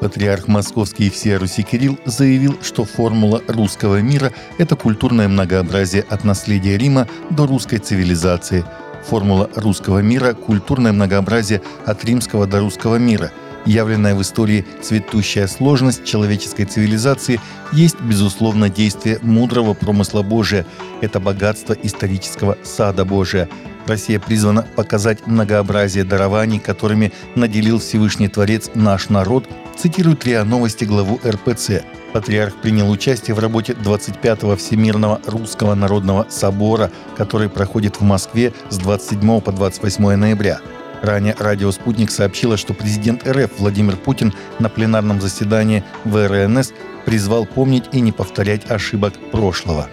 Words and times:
Патриарх 0.00 0.46
Московский 0.46 1.08
и 1.08 1.10
всея 1.10 1.38
Руси 1.38 1.62
Кирилл 1.62 1.98
заявил, 2.04 2.58
что 2.62 2.84
формула 2.84 3.42
русского 3.48 4.00
мира– 4.00 4.32
это 4.58 4.76
культурное 4.76 5.28
многообразие 5.28 6.04
от 6.08 6.24
наследия 6.24 6.78
Рима 6.78 7.08
до 7.30 7.46
русской 7.46 7.78
цивилизации. 7.78 8.64
Формула 9.04 9.50
русского 9.56 9.98
мира– 9.98 10.32
культурное 10.34 10.92
многообразие 10.92 11.62
от 11.84 12.04
римского 12.04 12.46
до 12.46 12.60
русского 12.60 12.96
мира– 12.96 13.32
явленная 13.64 14.14
в 14.14 14.22
истории 14.22 14.64
цветущая 14.82 15.46
сложность 15.46 16.04
человеческой 16.04 16.64
цивилизации, 16.64 17.40
есть, 17.72 18.00
безусловно, 18.00 18.68
действие 18.68 19.18
мудрого 19.22 19.74
промысла 19.74 20.22
Божия. 20.22 20.66
Это 21.00 21.20
богатство 21.20 21.74
исторического 21.74 22.56
сада 22.62 23.04
Божия. 23.04 23.48
Россия 23.86 24.20
призвана 24.20 24.66
показать 24.76 25.26
многообразие 25.26 26.04
дарований, 26.04 26.58
которыми 26.58 27.12
наделил 27.34 27.78
Всевышний 27.78 28.28
Творец 28.28 28.70
наш 28.74 29.08
народ, 29.08 29.48
цитирует 29.76 30.24
РИА 30.24 30.44
Новости 30.44 30.84
главу 30.84 31.20
РПЦ. 31.24 31.82
Патриарх 32.12 32.56
принял 32.56 32.90
участие 32.90 33.34
в 33.34 33.38
работе 33.38 33.74
25-го 33.74 34.56
Всемирного 34.56 35.20
Русского 35.26 35.74
Народного 35.74 36.26
Собора, 36.28 36.90
который 37.16 37.48
проходит 37.48 38.00
в 38.00 38.02
Москве 38.02 38.52
с 38.70 38.78
27 38.78 39.40
по 39.40 39.52
28 39.52 40.16
ноября. 40.16 40.60
Ранее 41.02 41.36
радио 41.38 41.70
«Спутник» 41.70 42.10
сообщило, 42.10 42.56
что 42.56 42.74
президент 42.74 43.26
РФ 43.26 43.58
Владимир 43.58 43.96
Путин 43.96 44.34
на 44.58 44.68
пленарном 44.68 45.20
заседании 45.20 45.84
ВРНС 46.04 46.72
призвал 47.04 47.46
помнить 47.46 47.84
и 47.92 48.00
не 48.00 48.10
повторять 48.10 48.68
ошибок 48.70 49.14
прошлого. 49.30 49.88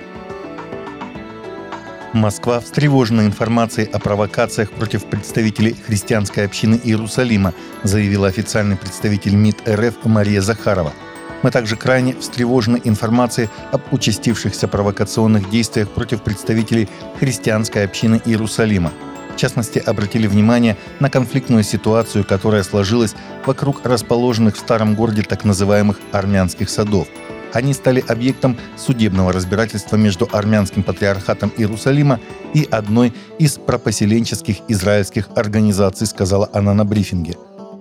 Москва 2.14 2.60
встревожена 2.60 3.22
информацией 3.22 3.90
о 3.92 4.00
провокациях 4.00 4.72
против 4.72 5.06
представителей 5.06 5.74
христианской 5.74 6.46
общины 6.46 6.80
Иерусалима, 6.82 7.54
заявила 7.84 8.28
официальный 8.28 8.78
представитель 8.78 9.36
МИД 9.36 9.68
РФ 9.68 10.06
Мария 10.06 10.42
Захарова. 10.42 10.94
Мы 11.44 11.52
также 11.52 11.76
крайне 11.76 12.16
встревожены 12.16 12.82
информацией 12.84 13.50
об 13.72 13.82
участившихся 13.92 14.68
провокационных 14.68 15.50
действиях 15.52 15.90
против 15.90 16.24
представителей 16.24 16.90
христианской 17.20 17.84
общины 17.84 18.20
Иерусалима– 18.26 18.92
в 19.36 19.38
частности, 19.38 19.80
обратили 19.80 20.28
внимание 20.28 20.78
на 21.00 21.10
конфликтную 21.10 21.64
ситуацию, 21.64 22.24
которая 22.24 22.64
сложилась 22.64 23.16
вокруг 23.46 23.86
расположенных 23.86 24.56
в 24.56 24.60
старом 24.60 24.96
городе 24.96 25.24
так 25.24 25.44
называемых 25.44 26.00
армянских 26.12 26.70
садов. 26.70 27.08
Они 27.54 27.74
стали 27.74 28.04
объектом 28.08 28.58
судебного 28.78 29.32
разбирательства 29.32 29.98
между 29.98 30.28
армянским 30.32 30.84
патриархатом 30.84 31.52
Иерусалима 31.58 32.20
и 32.54 32.68
одной 32.70 33.14
из 33.40 33.58
пропоселенческих 33.58 34.58
израильских 34.68 35.30
организаций, 35.36 36.08
сказала 36.08 36.50
она 36.54 36.74
на 36.74 36.86
брифинге. 36.86 37.36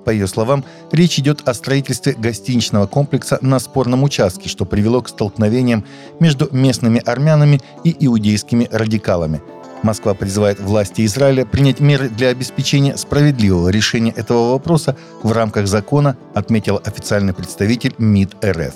По 0.05 0.11
ее 0.11 0.27
словам, 0.27 0.64
речь 0.92 1.18
идет 1.18 1.48
о 1.48 1.55
строительстве 1.55 2.12
гостиничного 2.12 2.86
комплекса 2.86 3.39
на 3.41 3.58
спорном 3.58 4.02
участке, 4.02 4.48
что 4.48 4.64
привело 4.64 5.00
к 5.00 5.08
столкновениям 5.08 5.84
между 6.20 6.48
местными 6.52 7.00
армянами 7.05 7.61
и 7.84 7.96
иудейскими 7.98 8.68
радикалами– 8.70 9.41
Москва 9.84 10.14
призывает 10.14 10.58
власти 10.60 11.04
Израиля 11.04 11.44
принять 11.44 11.78
меры 11.78 12.08
для 12.08 12.28
обеспечения 12.28 12.96
справедливого 12.96 13.68
решения 13.68 14.12
этого 14.16 14.52
вопроса 14.52 14.96
в 15.22 15.30
рамках 15.30 15.66
закона, 15.66 16.16
отметил 16.32 16.80
официальный 16.82 17.34
представитель 17.34 17.94
МИД 17.98 18.34
РФ. 18.42 18.74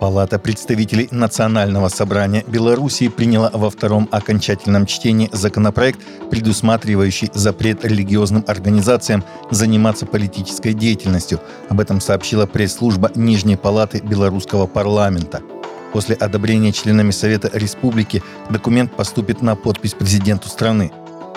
Палата 0.00 0.40
представителей 0.40 1.06
Национального 1.12 1.88
собрания 1.88 2.42
Белоруссии 2.48 3.06
приняла 3.06 3.48
во 3.54 3.70
втором 3.70 4.08
окончательном 4.10 4.86
чтении 4.86 5.30
законопроект, 5.30 6.00
предусматривающий 6.28 7.30
запрет 7.34 7.84
религиозным 7.84 8.44
организациям 8.48 9.22
заниматься 9.52 10.04
политической 10.04 10.72
деятельностью. 10.74 11.38
Об 11.68 11.78
этом 11.78 12.00
сообщила 12.00 12.46
пресс-служба 12.46 13.12
Нижней 13.14 13.54
палаты 13.54 14.00
Белорусского 14.00 14.66
парламента– 14.66 15.40
После 15.92 16.14
одобрения 16.14 16.72
членами 16.72 17.10
Совета 17.10 17.50
Республики 17.52 18.22
документ 18.50 18.96
поступит 18.96 19.42
на 19.42 19.56
подпись 19.56 19.94
президенту 19.94 20.48
страны. 20.48 20.90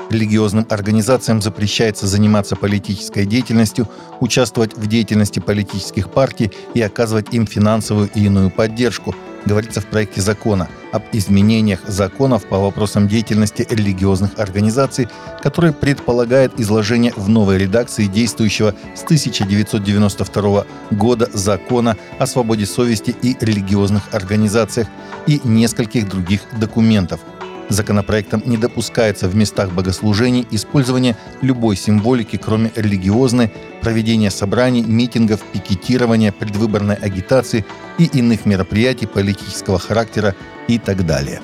Религиозным 0.09 0.65
организациям 0.69 1.41
запрещается 1.41 2.07
заниматься 2.07 2.55
политической 2.55 3.25
деятельностью, 3.25 3.89
участвовать 4.19 4.77
в 4.77 4.87
деятельности 4.87 5.39
политических 5.39 6.11
партий 6.11 6.51
и 6.73 6.81
оказывать 6.81 7.33
им 7.33 7.47
финансовую 7.47 8.09
и 8.13 8.25
иную 8.25 8.49
поддержку– 8.49 9.13
говорится 9.45 9.81
в 9.81 9.85
проекте 9.85 10.21
закона 10.21 10.67
об 10.91 11.03
изменениях 11.11 11.81
законов 11.87 12.45
по 12.45 12.59
вопросам 12.59 13.07
деятельности 13.07 13.67
религиозных 13.69 14.39
организаций, 14.39 15.07
который 15.41 15.73
предполагает 15.73 16.59
изложение 16.59 17.13
в 17.15 17.29
новой 17.29 17.57
редакции 17.57 18.05
действующего 18.05 18.73
с 18.95 19.03
1992 19.03 20.65
года 20.91 21.29
закона 21.33 21.97
о 22.19 22.27
свободе 22.27 22.65
совести 22.65 23.15
и 23.21 23.35
религиозных 23.39 24.13
организациях 24.13 24.87
и 25.27 25.41
нескольких 25.43 26.07
других 26.09 26.41
документов– 26.59 27.19
Законопроектом 27.69 28.43
не 28.45 28.57
допускается 28.57 29.27
в 29.27 29.35
местах 29.35 29.71
богослужений 29.71 30.47
использование 30.51 31.15
любой 31.41 31.75
символики, 31.75 32.37
кроме 32.37 32.71
религиозной, 32.75 33.51
проведения 33.81 34.29
собраний, 34.29 34.83
митингов, 34.83 35.41
пикетирования, 35.51 36.31
предвыборной 36.31 36.95
агитации 36.95 37.65
и 37.97 38.05
иных 38.05 38.45
мероприятий 38.45 39.07
политического 39.07 39.79
характера 39.79 40.35
и 40.67 40.77
так 40.77 41.05
далее. 41.05 41.41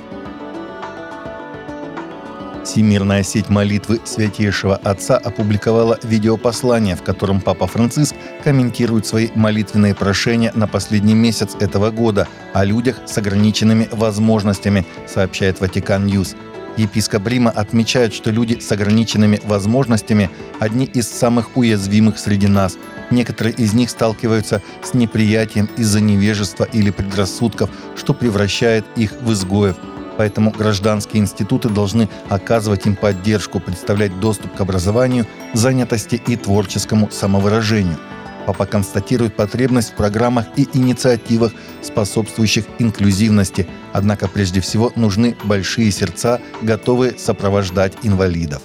Всемирная 2.64 3.24
сеть 3.24 3.50
молитвы 3.50 4.00
Святейшего 4.06 4.76
Отца 4.76 5.18
опубликовала 5.18 6.00
видеопослание, 6.04 6.96
в 6.96 7.02
котором 7.02 7.42
Папа 7.42 7.66
Франциск 7.66 8.16
комментирует 8.44 9.08
свои 9.08 9.30
молитвенные 9.34 9.96
прошения 9.96 10.52
на 10.54 10.68
последний 10.68 11.16
месяц 11.16 11.56
этого 11.60 11.90
года 11.90 12.28
о 12.54 12.64
людях 12.64 12.98
с 13.06 13.18
ограниченными 13.18 13.90
возможностями, 13.92 14.86
сообщает 15.08 15.60
Vatican 15.60 16.06
News. 16.06 16.36
Епископ 16.78 17.28
Рима 17.28 17.52
отмечает, 17.52 18.14
что 18.14 18.32
люди 18.32 18.60
с 18.60 18.72
ограниченными 18.72 19.42
возможностями– 19.44 20.30
одни 20.60 20.86
из 20.86 21.10
самых 21.10 21.58
уязвимых 21.58 22.18
среди 22.18 22.48
нас. 22.48 22.78
Некоторые 23.10 23.54
из 23.56 23.74
них 23.74 23.90
сталкиваются 23.90 24.62
с 24.82 24.94
неприятием 24.94 25.68
из-за 25.78 26.00
невежества 26.00 26.64
или 26.72 26.92
предрассудков, 26.92 27.70
что 27.98 28.14
превращает 28.14 28.86
их 28.96 29.14
в 29.22 29.34
изгоев– 29.34 29.76
Поэтому 30.22 30.52
гражданские 30.52 31.24
институты 31.24 31.68
должны 31.68 32.08
оказывать 32.30 32.86
им 32.86 32.96
поддержку, 32.96 33.60
представлять 33.60 34.20
доступ 34.20 34.54
к 34.56 34.62
образованию, 34.62 35.26
занятости 35.56 36.22
и 36.28 36.36
творческому 36.36 37.10
самовыражению. 37.10 37.98
Папа 38.46 38.68
констатирует 38.68 39.36
потребность 39.36 39.94
в 39.94 39.96
программах 39.96 40.46
и 40.58 40.70
инициативах, 40.74 41.54
способствующих 41.82 42.66
инклюзивности, 42.78 43.68
однако 43.94 44.28
прежде 44.28 44.62
всего 44.62 44.92
нужны 44.96 45.36
большие 45.44 45.90
сердца, 45.90 46.40
готовые 46.62 47.18
сопровождать 47.18 47.94
инвалидов. 48.04 48.62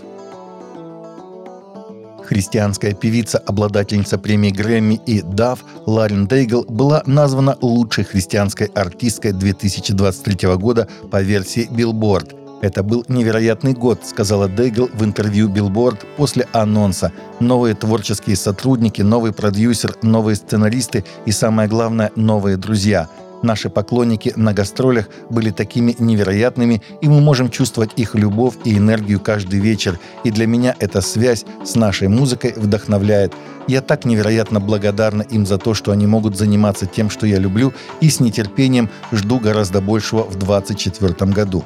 Христианская 2.37 2.93
певица, 2.93 3.39
обладательница 3.39 4.19
премии 4.19 4.51
Грэмми 4.51 5.01
и 5.07 5.23
Дав 5.23 5.59
Ларин 5.87 6.27
Дейгл 6.27 6.67
была 6.69 7.03
названа 7.07 7.57
лучшей 7.63 8.05
христианской 8.05 8.67
артисткой 8.67 9.33
2023 9.33 10.55
года 10.57 10.87
по 11.11 11.23
версии 11.23 11.67
Billboard. 11.67 12.61
Это 12.61 12.83
был 12.83 13.07
невероятный 13.09 13.73
год, 13.73 14.01
сказала 14.05 14.49
Дейгл 14.49 14.91
в 14.93 15.03
интервью 15.03 15.49
Billboard 15.49 16.05
после 16.19 16.47
анонса. 16.53 17.11
Новые 17.41 17.75
творческие 17.75 18.37
сотрудники, 18.37 19.01
новый 19.01 19.33
продюсер, 19.33 19.95
новые 20.03 20.37
сценаристы 20.37 21.07
и, 21.25 21.33
самое 21.33 21.71
главное, 21.71 22.13
новые 22.17 22.59
друзья– 22.59 23.09
Наши 23.43 23.69
поклонники 23.69 24.33
на 24.37 24.53
гастролях 24.53 25.09
были 25.31 25.51
такими 25.51 25.95
невероятными, 25.99 26.83
и 27.01 27.09
мы 27.09 27.21
можем 27.21 27.51
чувствовать 27.51 27.91
их 27.97 28.15
любовь 28.15 28.55
и 28.65 28.77
энергию 28.77 29.21
каждый 29.21 29.61
вечер. 29.61 29.99
И 30.25 30.31
для 30.31 30.47
меня 30.47 30.75
эта 30.79 31.01
связь 31.01 31.45
с 31.65 31.75
нашей 31.75 32.09
музыкой 32.09 32.55
вдохновляет. 32.57 33.34
Я 33.69 33.83
так 33.83 34.05
невероятно 34.05 34.60
благодарна 34.60 35.22
им 35.22 35.45
за 35.45 35.59
то, 35.59 35.75
что 35.75 35.93
они 35.93 36.07
могут 36.07 36.37
заниматься 36.37 36.87
тем, 36.87 37.10
что 37.10 37.27
я 37.27 37.39
люблю, 37.39 37.72
и 38.01 38.09
с 38.09 38.21
нетерпением 38.21 38.89
жду 39.13 39.39
гораздо 39.39 39.81
большего 39.81 40.22
в 40.22 40.37
2024 40.37 41.33
году. 41.33 41.65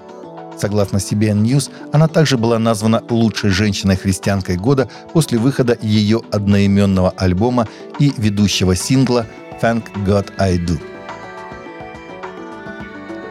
Согласно 0.59 0.99
CBN 0.99 1.43
News, 1.43 1.71
она 1.93 2.09
также 2.09 2.37
была 2.37 2.59
названа 2.59 3.03
лучшей 3.09 3.51
женщиной-христианкой 3.51 4.57
года 4.57 4.91
после 5.13 5.39
выхода 5.39 5.79
ее 5.81 6.21
одноименного 6.31 7.15
альбома 7.17 7.67
и 7.99 8.13
ведущего 8.17 8.77
сингла 8.77 9.27
«Thank 9.63 9.85
God 10.05 10.33
I 10.39 10.59
Do». 10.59 10.90